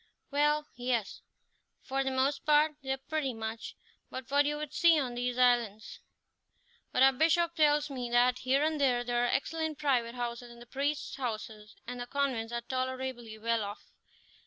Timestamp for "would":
4.57-4.73